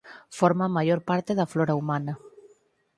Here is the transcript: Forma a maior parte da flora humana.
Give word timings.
Forma 0.37 0.63
a 0.67 0.73
maior 0.77 0.99
parte 1.09 1.31
da 1.39 1.49
flora 1.53 1.77
humana. 1.81 2.13